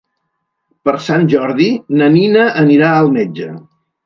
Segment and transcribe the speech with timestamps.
[0.87, 1.67] Per Sant Jordi
[2.01, 3.53] na Nina anirà al metge.